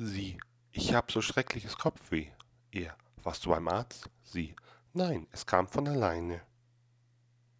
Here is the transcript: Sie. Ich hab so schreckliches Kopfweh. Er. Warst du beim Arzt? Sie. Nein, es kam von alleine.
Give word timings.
Sie. 0.00 0.38
Ich 0.70 0.94
hab 0.94 1.10
so 1.10 1.20
schreckliches 1.20 1.76
Kopfweh. 1.76 2.28
Er. 2.70 2.96
Warst 3.24 3.44
du 3.44 3.50
beim 3.50 3.66
Arzt? 3.66 4.08
Sie. 4.22 4.54
Nein, 4.92 5.26
es 5.32 5.44
kam 5.44 5.66
von 5.66 5.88
alleine. 5.88 6.40